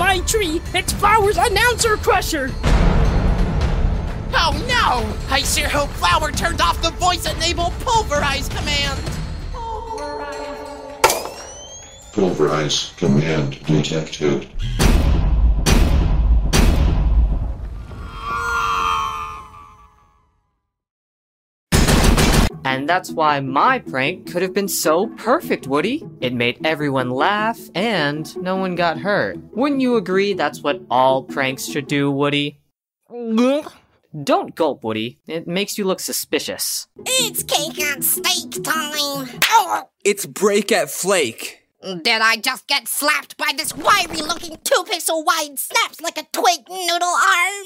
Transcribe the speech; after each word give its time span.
my 0.00 0.18
tree! 0.20 0.62
It's 0.72 0.94
Flower's 0.94 1.36
announcer 1.36 1.98
crusher! 1.98 2.50
Oh 4.32 4.56
no! 4.66 5.14
I 5.28 5.42
sure 5.42 5.68
hope 5.68 5.90
Flower 5.90 6.32
turned 6.32 6.62
off 6.62 6.80
the 6.80 6.90
voice-enabled 6.92 7.74
pulverize 7.80 8.48
command! 8.48 8.98
Pulverize 12.12 12.94
command 12.96 13.62
detected. 13.66 14.48
And 22.64 22.88
that's 22.88 23.10
why 23.10 23.40
my 23.40 23.78
prank 23.78 24.30
could 24.30 24.42
have 24.42 24.52
been 24.52 24.68
so 24.68 25.06
perfect, 25.16 25.66
Woody. 25.66 26.04
It 26.20 26.32
made 26.34 26.64
everyone 26.64 27.10
laugh 27.10 27.58
and 27.74 28.34
no 28.36 28.56
one 28.56 28.74
got 28.74 28.98
hurt. 28.98 29.38
Wouldn't 29.52 29.80
you 29.80 29.96
agree 29.96 30.34
that's 30.34 30.62
what 30.62 30.80
all 30.90 31.22
pranks 31.24 31.66
should 31.66 31.86
do, 31.86 32.10
Woody? 32.10 32.58
Don't 34.22 34.54
gulp, 34.54 34.84
Woody. 34.84 35.18
It 35.26 35.46
makes 35.46 35.78
you 35.78 35.84
look 35.84 36.00
suspicious. 36.00 36.86
It's 37.06 37.42
cake 37.42 37.80
at 37.80 38.04
stake 38.04 38.62
time. 38.62 39.28
Oh, 39.50 39.88
It's 40.04 40.26
break 40.26 40.70
at 40.72 40.90
flake. 40.90 41.58
did 41.82 42.20
I 42.20 42.36
just 42.36 42.66
get 42.66 42.86
slapped 42.88 43.36
by 43.38 43.52
this 43.56 43.74
wiry 43.74 44.20
looking 44.20 44.58
two 44.64 44.84
pixel 44.86 45.24
wide 45.24 45.58
snaps 45.58 46.00
like 46.00 46.18
a 46.18 46.26
twig 46.32 46.60
noodle 46.68 47.08
arm? 47.08 47.64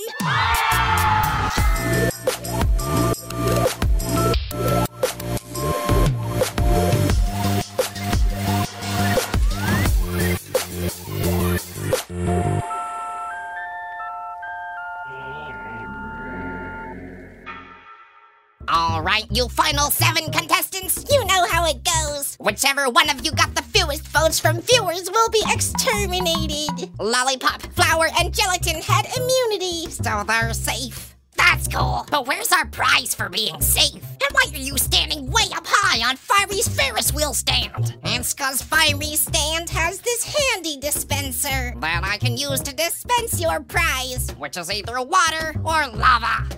All 18.94 19.02
right, 19.02 19.26
you 19.28 19.48
final 19.48 19.90
seven 19.90 20.30
contestants, 20.30 21.04
you 21.10 21.24
know 21.26 21.46
how 21.50 21.66
it 21.66 21.82
goes. 21.82 22.36
Whichever 22.36 22.88
one 22.88 23.10
of 23.10 23.24
you 23.24 23.32
got 23.32 23.52
the 23.56 23.62
fewest 23.62 24.06
votes 24.06 24.38
from 24.38 24.60
viewers 24.60 25.10
will 25.10 25.30
be 25.30 25.42
exterminated. 25.48 26.92
Lollipop, 27.00 27.62
Flower, 27.72 28.06
and 28.20 28.32
Gelatin 28.32 28.80
had 28.80 29.06
immunity, 29.16 29.90
so 29.90 30.22
they're 30.28 30.54
safe. 30.54 31.13
That's 31.46 31.68
cool, 31.68 32.06
but 32.10 32.26
where's 32.26 32.50
our 32.52 32.64
prize 32.66 33.14
for 33.14 33.28
being 33.28 33.60
safe? 33.60 34.02
And 34.02 34.30
why 34.32 34.44
are 34.52 34.56
you 34.56 34.78
standing 34.78 35.30
way 35.30 35.44
up 35.54 35.66
high 35.66 36.08
on 36.08 36.16
Firey's 36.16 36.66
Ferris 36.68 37.12
wheel 37.12 37.34
stand? 37.34 37.96
It's 38.02 38.32
cause 38.32 38.62
Firey's 38.62 39.20
stand 39.20 39.68
has 39.70 39.98
this 40.00 40.24
handy 40.24 40.78
dispenser 40.80 41.74
that 41.80 42.00
I 42.02 42.16
can 42.16 42.38
use 42.38 42.60
to 42.60 42.74
dispense 42.74 43.40
your 43.40 43.60
prize, 43.60 44.30
which 44.38 44.56
is 44.56 44.70
either 44.70 44.94
water 45.02 45.54
or 45.64 45.86
lava. 45.88 46.48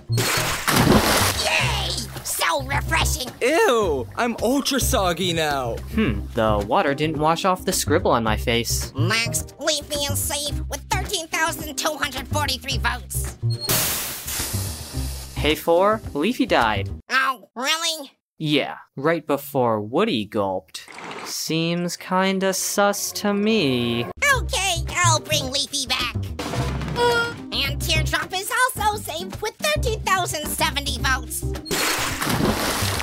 Yay! 1.43 1.89
So 2.23 2.63
refreshing. 2.63 3.29
Ew, 3.41 4.07
I'm 4.15 4.37
ultra 4.41 4.79
soggy 4.79 5.33
now. 5.33 5.75
Hmm, 5.95 6.21
the 6.33 6.65
water 6.67 6.93
didn't 6.93 7.17
wash 7.17 7.43
off 7.43 7.65
the 7.65 7.73
scribble 7.73 8.11
on 8.11 8.23
my 8.23 8.37
face. 8.37 8.93
Next, 8.95 9.53
Leafy 9.59 10.05
is 10.11 10.17
safe 10.17 10.57
with 10.69 10.81
13,243 10.89 12.77
votes. 12.77 13.37
Hey, 15.37 15.53
four, 15.53 16.01
Leafy 16.15 16.47
died. 16.47 16.89
Oh, 17.11 17.49
really? 17.55 18.11
Yeah, 18.39 18.77
right 18.95 19.25
before 19.25 19.79
Woody 19.79 20.25
gulped. 20.25 20.89
Seems 21.25 21.95
kinda 21.95 22.53
sus 22.53 23.11
to 23.11 23.35
me. 23.35 24.07
Okay, 24.33 24.83
I'll 24.95 25.19
bring 25.19 25.51
Leafy 25.51 25.85
back. 25.85 26.15
And 27.53 27.79
Teardrop 27.79 28.33
is 28.33 28.51
also 28.51 28.97
saved 28.99 29.39
with 29.39 29.53
13,070 29.57 30.97
votes. 31.03 31.43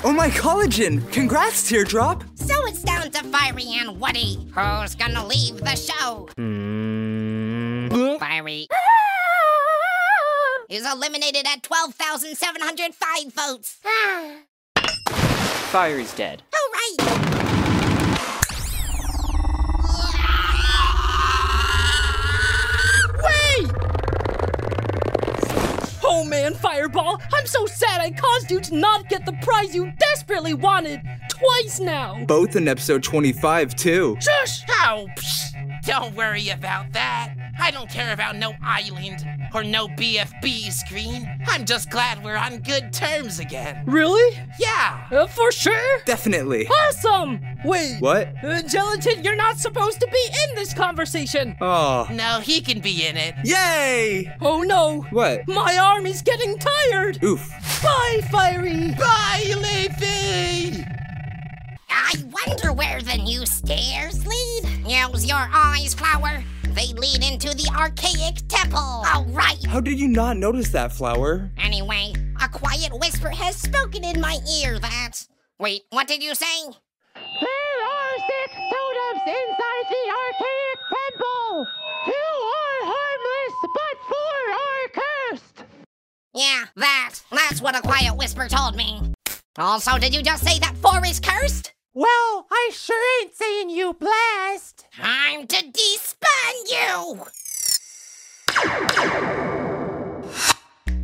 Oh 0.02 0.12
my 0.12 0.28
collagen! 0.30 1.08
Congrats, 1.12 1.68
Teardrop! 1.68 2.24
So 2.34 2.54
it's 2.66 2.82
down 2.82 3.12
to 3.12 3.22
Firey 3.28 3.76
and 3.78 4.00
Woody. 4.00 4.50
Who's 4.52 4.96
gonna 4.96 5.24
leave 5.24 5.58
the 5.58 5.76
show? 5.76 6.28
Hmm. 6.36 8.18
Firey 8.18 8.66
is 10.68 10.90
eliminated 10.90 11.46
at 11.46 11.62
12,705 11.62 13.32
votes. 13.32 13.78
Fire 15.70 15.98
is 15.98 16.12
dead. 16.14 16.42
All 16.52 16.70
right. 16.72 16.96
Wait! 23.22 23.70
Oh 26.04 26.24
man, 26.24 26.54
Fireball, 26.54 27.20
I'm 27.32 27.46
so 27.46 27.66
sad 27.66 28.00
I 28.00 28.10
caused 28.10 28.50
you 28.50 28.60
to 28.60 28.76
not 28.76 29.08
get 29.08 29.26
the 29.26 29.32
prize 29.42 29.74
you 29.74 29.92
desperately 29.98 30.54
wanted 30.54 31.00
twice 31.28 31.80
now. 31.80 32.24
Both 32.26 32.56
in 32.56 32.68
episode 32.68 33.02
25, 33.02 33.74
too. 33.74 34.16
Shush! 34.20 34.62
Oh, 34.86 35.06
psh, 35.16 35.82
don't 35.82 36.14
worry 36.14 36.50
about 36.50 36.92
that. 36.92 37.34
I 37.58 37.70
don't 37.70 37.88
care 37.90 38.12
about 38.12 38.36
no 38.36 38.52
island 38.62 39.24
or 39.54 39.62
no 39.62 39.86
BFB 39.88 40.72
screen. 40.72 41.30
I'm 41.46 41.64
just 41.64 41.88
glad 41.90 42.22
we're 42.24 42.36
on 42.36 42.58
good 42.58 42.92
terms 42.92 43.38
again. 43.38 43.84
Really? 43.86 44.36
Yeah. 44.58 45.06
Uh, 45.10 45.26
for 45.26 45.52
sure? 45.52 46.00
Definitely. 46.04 46.66
Awesome! 46.66 47.40
Wait. 47.64 48.00
What? 48.00 48.34
Uh, 48.42 48.62
Gelatin, 48.62 49.22
you're 49.22 49.36
not 49.36 49.58
supposed 49.58 50.00
to 50.00 50.06
be 50.08 50.28
in 50.48 50.56
this 50.56 50.74
conversation. 50.74 51.56
Oh. 51.60 52.08
No, 52.10 52.40
he 52.40 52.60
can 52.60 52.80
be 52.80 53.06
in 53.06 53.16
it. 53.16 53.34
Yay! 53.44 54.34
Oh 54.40 54.62
no. 54.62 55.02
What? 55.10 55.46
My 55.46 55.78
arm 55.78 56.06
is 56.06 56.20
getting 56.22 56.58
tired. 56.58 57.22
Oof. 57.22 57.48
Bye, 57.82 58.20
Firey. 58.30 58.92
Bye, 58.98 59.54
Leafy! 59.56 60.84
I 61.88 62.12
wonder 62.46 62.72
where 62.72 63.00
the 63.00 63.18
new 63.18 63.46
stairs 63.46 64.26
lead. 64.26 64.64
Use 64.86 65.26
your 65.26 65.48
eyes, 65.52 65.94
Flower. 65.94 66.42
They 66.72 66.92
lead 66.94 67.22
into 67.22 67.48
the 67.54 67.70
archaic 67.76 68.46
temple. 68.48 68.78
All 68.78 69.26
right. 69.28 69.64
How 69.66 69.80
did 69.80 69.98
you 69.98 70.08
not 70.08 70.36
notice 70.36 70.68
that, 70.70 70.92
Flower? 70.92 71.50
Anyway, 71.58 72.12
a 72.42 72.48
quiet 72.48 72.92
whisper 72.98 73.28
has 73.28 73.56
spoken 73.56 74.04
in 74.04 74.20
my 74.20 74.38
ear 74.62 74.78
that. 74.78 75.26
Wait, 75.58 75.82
what 75.90 76.06
did 76.08 76.22
you 76.22 76.34
say? 76.34 76.64
There 77.14 77.78
are 77.86 78.16
six 78.16 78.54
totems 78.54 79.22
inside 79.26 79.86
the 79.90 80.04
archaic 80.22 80.78
temple. 80.94 81.66
Two 82.06 82.32
are 82.60 82.82
harmless, 82.92 83.56
but 83.74 83.96
four 84.08 84.38
are 84.64 84.88
cursed. 85.30 85.64
Yeah, 86.34 86.64
that. 86.76 87.14
That's 87.30 87.60
what 87.60 87.76
a 87.76 87.82
quiet 87.82 88.16
whisper 88.16 88.48
told 88.48 88.76
me. 88.76 89.00
Also, 89.56 89.98
did 89.98 90.14
you 90.14 90.22
just 90.22 90.42
say 90.42 90.58
that 90.58 90.76
four 90.78 91.04
is 91.06 91.20
cursed? 91.20 91.73
Well, 91.96 92.48
I 92.50 92.70
sure 92.72 93.22
ain't 93.22 93.36
saying 93.36 93.70
you 93.70 93.92
blessed. 93.92 94.86
Time 94.96 95.46
to 95.46 95.64
despawn 95.64 96.54
you! 96.66 97.24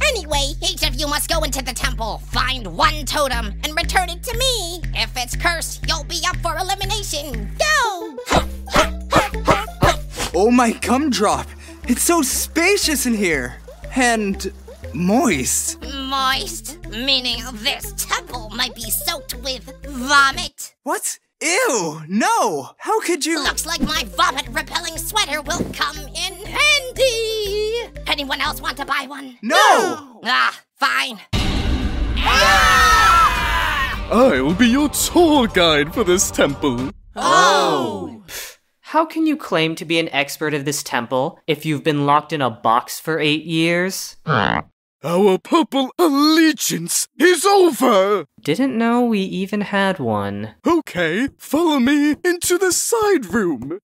Anyway, 0.02 0.54
each 0.60 0.82
of 0.82 0.96
you 0.96 1.06
must 1.06 1.30
go 1.30 1.44
into 1.44 1.62
the 1.62 1.72
temple, 1.72 2.18
find 2.32 2.76
one 2.76 3.04
totem, 3.04 3.54
and 3.62 3.76
return 3.76 4.08
it 4.08 4.24
to 4.24 4.36
me. 4.36 4.82
If 4.96 5.16
it's 5.16 5.36
cursed, 5.36 5.86
you'll 5.86 6.02
be 6.02 6.22
up 6.26 6.38
for 6.38 6.56
elimination. 6.56 7.56
Go! 7.56 8.18
Oh 10.34 10.50
my 10.50 10.72
gumdrop! 10.72 11.46
It's 11.84 12.02
so 12.02 12.20
spacious 12.20 13.06
in 13.06 13.14
here! 13.14 13.60
And 13.94 14.52
moist. 14.92 15.80
Moist, 15.82 16.79
meaning 16.90 17.42
this 17.54 17.92
temple 17.96 18.50
might 18.50 18.74
be 18.74 18.90
soaked 18.90 19.34
with 19.36 19.72
vomit. 19.86 20.74
What? 20.82 21.18
Ew! 21.42 22.02
No! 22.08 22.70
How 22.78 23.00
could 23.00 23.24
you? 23.24 23.42
Looks 23.42 23.64
like 23.64 23.80
my 23.80 24.04
vomit 24.08 24.46
repelling 24.48 24.98
sweater 24.98 25.40
will 25.40 25.64
come 25.72 25.96
in 25.98 26.34
handy. 26.44 28.00
Anyone 28.06 28.40
else 28.40 28.60
want 28.60 28.76
to 28.76 28.84
buy 28.84 29.06
one? 29.08 29.38
No! 29.42 30.20
Ah, 30.24 30.60
fine. 30.76 31.18
I'll 34.12 34.54
be 34.54 34.66
your 34.66 34.88
tour 34.88 35.46
guide 35.46 35.94
for 35.94 36.04
this 36.04 36.30
temple. 36.30 36.90
Oh! 37.16 38.22
How 38.80 39.06
can 39.06 39.24
you 39.24 39.36
claim 39.36 39.76
to 39.76 39.84
be 39.84 40.00
an 40.00 40.08
expert 40.08 40.52
of 40.52 40.64
this 40.64 40.82
temple 40.82 41.38
if 41.46 41.64
you've 41.64 41.84
been 41.84 42.06
locked 42.06 42.32
in 42.32 42.42
a 42.42 42.50
box 42.50 42.98
for 42.98 43.20
eight 43.20 43.44
years? 43.44 44.16
Our 45.02 45.38
purple 45.38 45.90
allegiance 45.98 47.08
is 47.18 47.46
over! 47.46 48.26
Didn't 48.42 48.76
know 48.76 49.00
we 49.00 49.20
even 49.20 49.62
had 49.62 49.98
one. 49.98 50.56
Okay, 50.66 51.28
follow 51.38 51.80
me 51.80 52.16
into 52.22 52.58
the 52.58 52.70
side 52.70 53.24
room. 53.24 53.78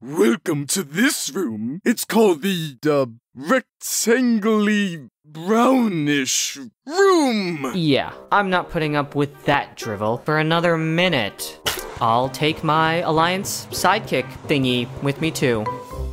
Welcome 0.00 0.66
to 0.68 0.82
this 0.82 1.30
room. 1.30 1.82
It's 1.84 2.06
called 2.06 2.40
the, 2.40 2.78
uh, 2.86 3.04
rectangly 3.38 5.10
brownish 5.26 6.56
room. 6.86 7.72
Yeah, 7.74 8.14
I'm 8.32 8.48
not 8.48 8.70
putting 8.70 8.96
up 8.96 9.14
with 9.14 9.44
that 9.44 9.76
drivel 9.76 10.16
for 10.24 10.38
another 10.38 10.78
minute. 10.78 11.60
I'll 12.00 12.30
take 12.30 12.64
my 12.64 13.02
Alliance 13.02 13.66
sidekick 13.70 14.24
thingy 14.46 14.88
with 15.02 15.20
me 15.20 15.30
too. 15.30 15.66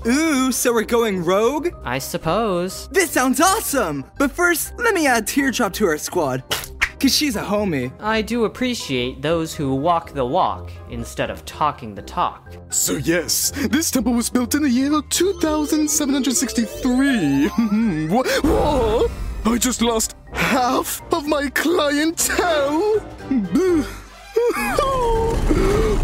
Ooh, 0.06 0.52
so 0.52 0.74
we're 0.74 0.84
going 0.84 1.24
rogue? 1.24 1.70
I 1.86 1.98
suppose. 2.00 2.90
This 2.90 3.10
sounds 3.12 3.40
awesome! 3.40 4.04
But 4.20 4.32
first, 4.32 4.74
let 4.78 4.94
me 4.94 5.08
add 5.08 5.26
Teardrop 5.28 5.72
to 5.74 5.86
our 5.88 5.98
squad. 5.98 6.44
Cause 7.00 7.16
she's 7.16 7.36
a 7.36 7.42
homie. 7.42 7.92
I 8.02 8.22
do 8.22 8.46
appreciate 8.46 9.22
those 9.22 9.54
who 9.54 9.76
walk 9.76 10.14
the 10.14 10.26
walk 10.26 10.72
instead 10.90 11.30
of 11.30 11.44
talking 11.46 11.96
the 11.96 12.02
talk. 12.02 12.54
So 12.70 12.94
yes, 12.94 13.52
this 13.70 13.92
temple 13.92 14.14
was 14.14 14.30
built 14.30 14.56
in 14.56 14.64
the 14.64 14.70
year 14.70 15.02
2763. 15.10 17.48
Wha- 18.08 18.24
Whoa! 18.44 19.08
I 19.46 19.58
just 19.58 19.82
lost 19.82 20.16
half 20.32 21.02
of 21.14 21.28
my 21.28 21.50
clientele. 21.50 23.00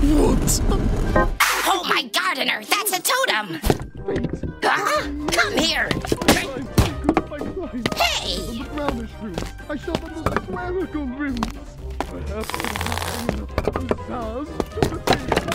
what? 0.06 0.62
Oh 1.72 1.84
my 1.88 2.04
gardener, 2.14 2.62
that's 2.66 2.92
a 2.98 3.02
totem! 3.02 3.60
Ah, 4.64 5.08
come 5.32 5.54
here! 5.56 5.88
Hey! 7.96 8.64
brownish 8.74 9.12
room. 9.22 9.36
I 9.70 9.78
shall 9.78 9.94
the 9.94 10.46
spherical 10.48 11.06
rims. 11.06 11.40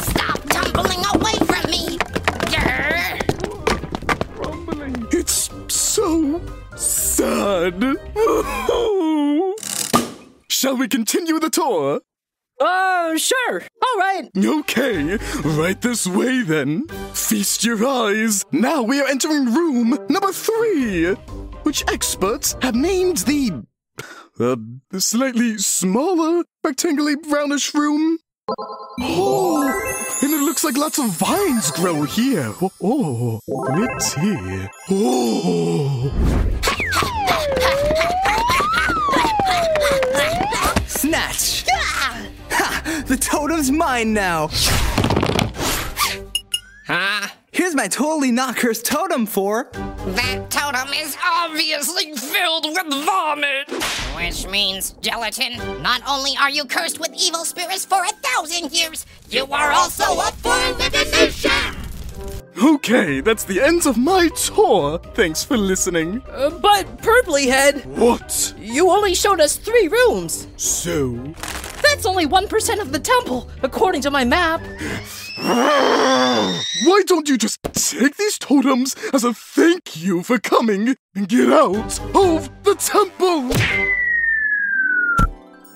Stop 0.04 0.40
tumbling 0.50 1.04
away 1.14 1.36
from 1.48 1.68
me! 1.68 1.98
Grr. 2.52 3.18
It's 5.12 5.50
so 5.66 6.40
sad. 6.76 7.82
Shall 10.48 10.76
we 10.76 10.86
continue 10.86 11.40
the 11.40 11.50
tour? 11.50 12.02
Uh, 12.60 13.16
sure. 13.16 13.62
All 13.62 13.98
right. 13.98 14.28
Okay, 14.36 15.18
right 15.44 15.80
this 15.80 16.06
way 16.06 16.42
then. 16.42 16.86
Feast 17.12 17.64
your 17.64 17.84
eyes. 17.86 18.44
Now 18.52 18.82
we 18.82 19.00
are 19.00 19.06
entering 19.08 19.52
room 19.52 19.98
number 20.08 20.32
three, 20.32 21.14
which 21.64 21.84
experts 21.88 22.56
have 22.62 22.74
named 22.74 23.18
the 23.18 23.64
uh, 24.40 24.56
slightly 24.98 25.58
smaller, 25.58 26.44
rectangularly 26.64 27.16
brownish 27.28 27.74
room. 27.74 28.18
Oh, 29.00 29.66
and 30.22 30.32
it 30.32 30.42
looks 30.42 30.64
like 30.64 30.76
lots 30.76 30.98
of 30.98 31.06
vines 31.06 31.70
grow 31.70 32.02
here. 32.02 32.52
Oh, 32.60 32.70
oh 32.82 33.40
let's 33.48 34.14
see. 34.14 34.68
Oh, 34.90 36.12
Snatch! 40.86 41.63
Ha! 43.14 43.20
The 43.20 43.22
totem's 43.22 43.70
mine 43.70 44.12
now! 44.12 44.48
Huh? 46.86 47.28
Here's 47.52 47.74
my 47.74 47.86
totally 47.86 48.32
not 48.32 48.56
cursed 48.56 48.86
totem 48.86 49.26
for. 49.26 49.70
That 49.72 50.50
totem 50.50 50.92
is 50.92 51.16
obviously 51.24 52.12
filled 52.16 52.64
with 52.66 53.06
vomit! 53.06 53.70
Which 54.16 54.48
means, 54.48 54.96
Gelatin, 55.00 55.58
not 55.80 56.02
only 56.08 56.32
are 56.40 56.50
you 56.50 56.64
cursed 56.64 56.98
with 56.98 57.12
evil 57.16 57.44
spirits 57.44 57.84
for 57.84 58.02
a 58.02 58.08
thousand 58.08 58.72
years, 58.72 59.06
you 59.30 59.46
are 59.46 59.70
also 59.70 60.18
up 60.18 60.34
for 60.34 60.56
elimination! 60.74 61.76
okay, 62.62 63.20
that's 63.20 63.44
the 63.44 63.60
end 63.60 63.86
of 63.86 63.96
my 63.96 64.28
tour. 64.28 64.98
Thanks 65.14 65.44
for 65.44 65.56
listening. 65.56 66.22
Uh, 66.28 66.50
but, 66.50 66.98
Purpley 66.98 67.46
Head, 67.46 67.84
What? 67.96 68.54
you 68.58 68.90
only 68.90 69.14
showed 69.14 69.40
us 69.40 69.56
three 69.56 69.86
rooms. 69.88 70.48
So? 70.56 71.34
That's 71.94 72.06
only 72.06 72.26
1% 72.26 72.80
of 72.80 72.90
the 72.90 72.98
temple, 72.98 73.48
according 73.62 74.00
to 74.00 74.10
my 74.10 74.24
map. 74.24 74.60
Why 75.36 77.02
don't 77.06 77.28
you 77.28 77.38
just 77.38 77.62
take 77.72 78.16
these 78.16 78.36
totems 78.36 78.96
as 79.12 79.22
a 79.22 79.32
thank 79.32 80.02
you 80.02 80.24
for 80.24 80.40
coming 80.40 80.96
and 81.14 81.28
get 81.28 81.52
out 81.52 82.00
of 82.12 82.50
the 82.64 82.74
temple? 82.74 83.48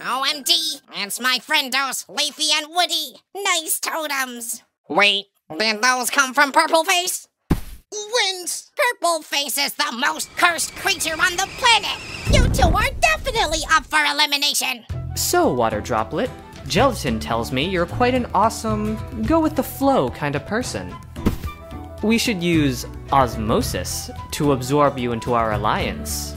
OMD, 0.01 0.83
it's 0.97 1.21
my 1.21 1.39
friendos, 1.39 2.09
Leafy 2.09 2.49
and 2.53 2.67
Woody. 2.69 3.15
Nice 3.37 3.79
totems. 3.79 4.65
Wait, 4.89 5.27
did 5.57 5.81
those 5.81 6.11
come 6.11 6.35
from 6.35 6.51
Purple 6.51 6.83
Face? 6.83 7.29
Wins! 7.93 8.73
Purple 8.77 9.23
Face 9.23 9.57
is 9.57 9.75
the 9.75 9.93
most 9.93 10.37
cursed 10.37 10.75
creature 10.75 11.15
on 11.15 11.37
the 11.37 11.49
planet! 11.59 11.97
You 12.33 12.49
two 12.53 12.77
are 12.77 12.91
definitely 13.01 13.61
up 13.71 13.87
for 13.87 14.05
elimination! 14.05 14.85
So, 15.19 15.53
Water 15.53 15.81
Droplet, 15.81 16.31
Gelatin 16.69 17.19
tells 17.19 17.51
me 17.51 17.69
you're 17.69 17.87
quite 17.87 18.15
an 18.15 18.27
awesome, 18.35 18.97
go 19.25 19.41
with 19.41 19.57
the 19.57 19.63
flow 19.65 20.11
kind 20.11 20.37
of 20.37 20.47
person. 20.47 20.95
We 22.05 22.19
should 22.19 22.41
use 22.41 22.87
osmosis 23.11 24.13
to 24.31 24.53
absorb 24.53 24.97
you 24.97 25.11
into 25.11 25.35
our 25.35 25.55
alliance. 25.55 26.37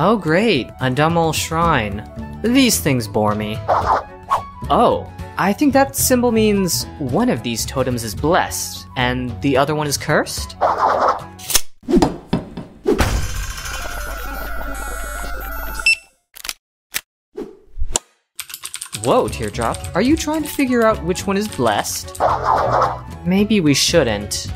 Oh, 0.00 0.18
great, 0.20 0.68
a 0.80 0.90
dumb 0.90 1.16
old 1.16 1.36
shrine. 1.36 2.02
These 2.42 2.80
things 2.80 3.06
bore 3.06 3.36
me. 3.36 3.56
Oh, 4.68 5.08
I 5.38 5.52
think 5.52 5.72
that 5.72 5.94
symbol 5.94 6.32
means 6.32 6.84
one 6.98 7.30
of 7.30 7.44
these 7.44 7.64
totems 7.64 8.02
is 8.02 8.16
blessed 8.16 8.88
and 8.96 9.40
the 9.40 9.56
other 9.56 9.76
one 9.76 9.86
is 9.86 9.96
cursed? 9.96 10.56
Whoa, 19.06 19.28
Teardrop, 19.28 19.94
are 19.94 20.02
you 20.02 20.16
trying 20.16 20.42
to 20.42 20.48
figure 20.48 20.82
out 20.82 21.00
which 21.04 21.28
one 21.28 21.36
is 21.36 21.46
blessed? 21.46 22.20
Maybe 23.24 23.60
we 23.60 23.72
shouldn't. 23.72 24.48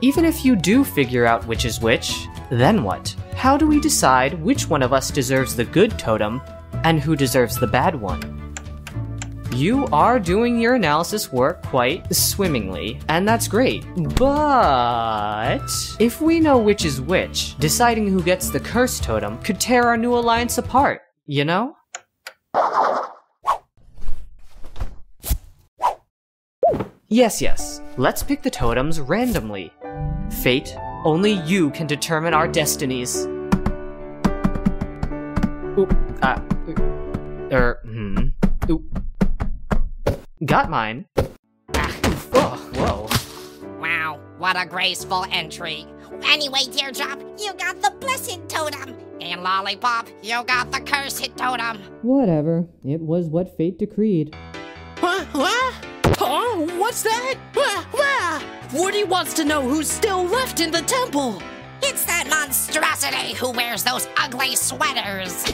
Even 0.00 0.24
if 0.24 0.44
you 0.44 0.56
do 0.56 0.82
figure 0.82 1.26
out 1.26 1.46
which 1.46 1.64
is 1.64 1.78
which, 1.80 2.26
then 2.50 2.82
what? 2.82 3.14
How 3.36 3.56
do 3.56 3.68
we 3.68 3.78
decide 3.78 4.42
which 4.42 4.68
one 4.68 4.82
of 4.82 4.92
us 4.92 5.12
deserves 5.12 5.54
the 5.54 5.64
good 5.64 5.96
totem 5.96 6.42
and 6.82 6.98
who 6.98 7.14
deserves 7.14 7.56
the 7.56 7.68
bad 7.68 7.94
one? 7.94 8.56
You 9.52 9.86
are 9.92 10.18
doing 10.18 10.58
your 10.58 10.74
analysis 10.74 11.32
work 11.32 11.62
quite 11.62 12.12
swimmingly, 12.12 12.98
and 13.08 13.28
that's 13.28 13.46
great. 13.46 13.84
But 14.16 15.68
if 16.00 16.20
we 16.20 16.40
know 16.40 16.58
which 16.58 16.84
is 16.84 17.00
which, 17.00 17.56
deciding 17.60 18.08
who 18.08 18.24
gets 18.24 18.50
the 18.50 18.58
curse 18.58 18.98
totem 18.98 19.38
could 19.42 19.60
tear 19.60 19.84
our 19.84 19.96
new 19.96 20.14
alliance 20.14 20.58
apart, 20.58 21.02
you 21.26 21.44
know? 21.44 21.76
Yes, 27.14 27.40
yes. 27.40 27.80
Let's 27.96 28.24
pick 28.24 28.42
the 28.42 28.50
totems 28.50 28.98
randomly. 28.98 29.72
Fate, 30.42 30.76
only 31.04 31.34
you 31.46 31.70
can 31.70 31.86
determine 31.86 32.34
our 32.34 32.48
destinies. 32.48 33.26
Oop, 35.78 35.94
uh, 36.22 36.40
er, 37.52 37.78
hmm. 37.84 38.16
Oop. 38.68 38.82
Got 40.44 40.70
mine. 40.70 41.06
Ah, 41.76 41.96
oh, 42.32 42.70
whoa. 42.74 43.78
Wow, 43.78 44.18
what 44.38 44.60
a 44.60 44.66
graceful 44.66 45.24
entry. 45.30 45.86
Anyway, 46.24 46.64
Teardrop, 46.72 47.20
you 47.38 47.52
got 47.54 47.80
the 47.80 47.92
blessed 48.00 48.40
totem. 48.48 48.92
And 49.20 49.44
Lollipop, 49.44 50.08
you 50.20 50.42
got 50.42 50.72
the 50.72 50.80
cursed 50.80 51.36
totem. 51.36 51.76
Whatever. 52.02 52.66
It 52.84 53.00
was 53.00 53.28
what 53.28 53.56
fate 53.56 53.78
decreed. 53.78 54.34
What? 54.98 55.26
What? 55.28 55.73
Huh? 56.54 56.78
What's 56.78 57.02
that? 57.02 57.34
What? 57.54 57.84
What? 57.86 58.44
Woody 58.72 59.02
wants 59.02 59.34
to 59.34 59.44
know 59.44 59.62
who's 59.62 59.90
still 59.90 60.22
left 60.24 60.60
in 60.60 60.70
the 60.70 60.82
temple. 60.82 61.42
It's 61.82 62.04
that 62.04 62.28
monstrosity 62.28 63.34
who 63.34 63.50
wears 63.50 63.82
those 63.82 64.08
ugly 64.16 64.54
sweaters. 64.54 65.52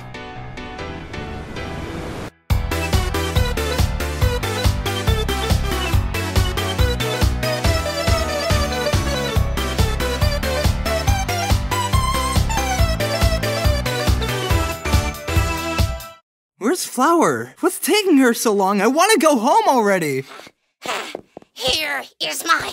Where's 16.58 16.84
Flower? 16.84 17.54
What's 17.60 17.78
taking 17.78 18.18
her 18.18 18.34
so 18.34 18.52
long? 18.52 18.82
I 18.82 18.86
want 18.86 19.12
to 19.12 19.18
go 19.18 19.38
home 19.38 19.66
already. 19.66 20.24
Here 21.52 22.02
is 22.20 22.44
my 22.44 22.72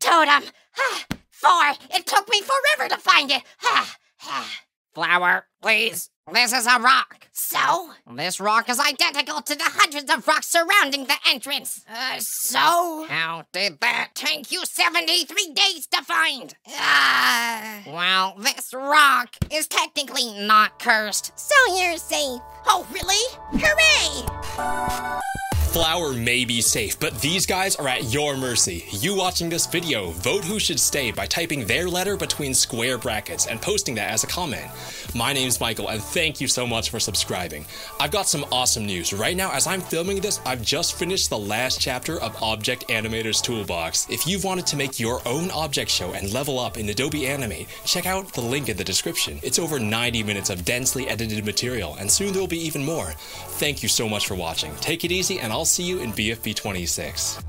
totem. 0.00 0.42
For 1.30 1.74
it 1.94 2.06
took 2.06 2.28
me 2.28 2.40
forever 2.40 2.88
to 2.88 3.00
find 3.00 3.30
it. 3.30 3.42
Flower, 4.94 5.46
please. 5.60 6.10
This 6.32 6.52
is 6.52 6.66
a 6.66 6.80
rock. 6.80 7.28
So? 7.32 7.90
This 8.14 8.40
rock 8.40 8.70
is 8.70 8.80
identical 8.80 9.42
to 9.42 9.54
the 9.54 9.64
hundreds 9.64 10.10
of 10.10 10.26
rocks 10.26 10.46
surrounding 10.46 11.04
the 11.04 11.16
entrance. 11.28 11.84
Uh, 11.88 12.18
so? 12.18 13.06
How 13.08 13.44
did 13.52 13.80
that 13.80 14.12
take 14.14 14.50
you 14.50 14.64
73 14.64 15.52
days 15.52 15.86
to 15.88 16.02
find? 16.02 16.54
Uh, 16.66 17.82
well, 17.88 18.36
this 18.38 18.72
rock 18.72 19.36
is 19.52 19.66
technically 19.66 20.32
not 20.46 20.78
cursed, 20.78 21.38
so 21.38 21.54
you're 21.76 21.98
safe. 21.98 22.40
Oh, 22.66 22.86
really? 22.90 23.22
Hooray! 23.60 25.34
Flower 25.74 26.12
may 26.12 26.44
be 26.44 26.60
safe, 26.60 27.00
but 27.00 27.20
these 27.20 27.46
guys 27.46 27.74
are 27.74 27.88
at 27.88 28.12
your 28.12 28.36
mercy. 28.36 28.84
You 28.92 29.16
watching 29.16 29.48
this 29.48 29.66
video, 29.66 30.12
vote 30.12 30.44
who 30.44 30.60
should 30.60 30.78
stay 30.78 31.10
by 31.10 31.26
typing 31.26 31.66
their 31.66 31.88
letter 31.88 32.16
between 32.16 32.54
square 32.54 32.96
brackets 32.96 33.48
and 33.48 33.60
posting 33.60 33.96
that 33.96 34.12
as 34.12 34.22
a 34.22 34.28
comment. 34.28 34.66
My 35.16 35.32
name's 35.32 35.58
Michael, 35.58 35.88
and 35.88 36.00
thank 36.00 36.40
you 36.40 36.46
so 36.46 36.64
much 36.64 36.90
for 36.90 37.00
subscribing. 37.00 37.64
I've 37.98 38.12
got 38.12 38.28
some 38.28 38.44
awesome 38.52 38.86
news. 38.86 39.12
Right 39.12 39.36
now, 39.36 39.50
as 39.50 39.66
I'm 39.66 39.80
filming 39.80 40.20
this, 40.20 40.40
I've 40.46 40.62
just 40.62 40.94
finished 40.94 41.28
the 41.28 41.38
last 41.40 41.80
chapter 41.80 42.20
of 42.20 42.40
Object 42.40 42.86
Animator's 42.86 43.42
Toolbox. 43.42 44.06
If 44.08 44.28
you've 44.28 44.44
wanted 44.44 44.68
to 44.68 44.76
make 44.76 45.00
your 45.00 45.26
own 45.26 45.50
object 45.50 45.90
show 45.90 46.12
and 46.12 46.32
level 46.32 46.60
up 46.60 46.78
in 46.78 46.88
Adobe 46.88 47.26
Animate, 47.26 47.66
check 47.84 48.06
out 48.06 48.32
the 48.32 48.40
link 48.40 48.68
in 48.68 48.76
the 48.76 48.84
description. 48.84 49.40
It's 49.42 49.58
over 49.58 49.80
90 49.80 50.22
minutes 50.22 50.50
of 50.50 50.64
densely 50.64 51.08
edited 51.08 51.44
material, 51.44 51.96
and 51.98 52.08
soon 52.08 52.32
there'll 52.32 52.46
be 52.46 52.64
even 52.64 52.84
more. 52.84 53.12
Thank 53.58 53.82
you 53.82 53.88
so 53.88 54.08
much 54.08 54.28
for 54.28 54.36
watching. 54.36 54.72
Take 54.76 55.04
it 55.04 55.10
easy, 55.10 55.40
and 55.40 55.52
I'll 55.64 55.68
see 55.68 55.84
you 55.84 55.98
in 55.98 56.12
BFB 56.12 56.56
26. 56.56 57.42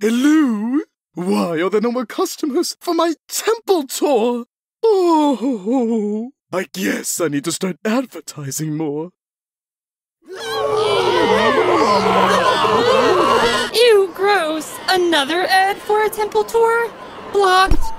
Hello? 0.00 0.80
Why 1.14 1.62
are 1.62 1.68
there 1.68 1.80
no 1.80 1.90
more 1.90 2.06
customers 2.06 2.76
for 2.80 2.94
my 2.94 3.14
temple 3.26 3.88
tour? 3.88 4.44
Oh, 4.84 6.30
I 6.52 6.66
guess 6.72 7.20
I 7.20 7.26
need 7.26 7.42
to 7.46 7.50
start 7.50 7.78
advertising 7.84 8.76
more. 8.76 9.10
Ew, 13.74 14.12
gross. 14.14 14.78
Another 14.88 15.42
ad 15.42 15.76
for 15.78 16.04
a 16.04 16.08
temple 16.08 16.44
tour? 16.44 16.88
Blocked. 17.32 17.93